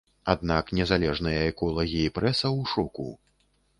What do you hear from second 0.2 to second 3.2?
Аднак незалежныя эколагі і прэса ў шоку.